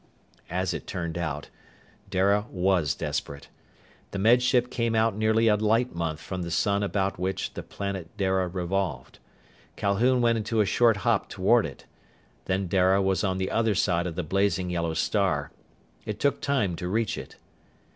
As 0.49 0.73
it 0.73 0.87
turned 0.87 1.15
out, 1.15 1.49
Dara 2.09 2.47
was 2.49 2.95
desperate. 2.95 3.49
The 4.09 4.17
Med 4.17 4.41
Ship 4.41 4.67
came 4.71 4.95
out 4.95 5.15
nearly 5.15 5.47
a 5.47 5.55
light 5.55 5.93
month 5.93 6.19
from 6.19 6.41
the 6.41 6.49
sun 6.49 6.81
about 6.81 7.19
which 7.19 7.53
the 7.53 7.61
planet 7.61 8.09
Dara 8.17 8.47
revolved. 8.47 9.19
Calhoun 9.75 10.19
went 10.19 10.39
into 10.39 10.59
a 10.59 10.65
short 10.65 10.97
hop 11.05 11.29
toward 11.29 11.67
it. 11.67 11.85
Then 12.45 12.65
Dara 12.67 12.99
was 12.99 13.23
on 13.23 13.37
the 13.37 13.51
other 13.51 13.75
side 13.75 14.07
of 14.07 14.15
the 14.15 14.23
blazing 14.23 14.71
yellow 14.71 14.95
star. 14.95 15.51
It 16.03 16.19
took 16.19 16.41
time 16.41 16.75
to 16.77 16.87
reach 16.87 17.15
it. 17.15 17.35